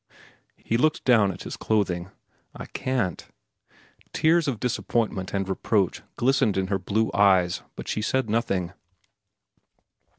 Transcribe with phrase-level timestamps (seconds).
[0.57, 2.09] He looked down at his clothing.
[2.55, 3.27] "I can't."
[4.13, 8.73] Tears of disappointment and reproach glistened in her blue eyes, but she said nothing.